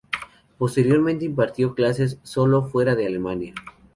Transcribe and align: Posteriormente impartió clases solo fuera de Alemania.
Posteriormente 0.57 1.25
impartió 1.25 1.75
clases 1.75 2.17
solo 2.23 2.63
fuera 2.63 2.95
de 2.95 3.05
Alemania. 3.05 3.53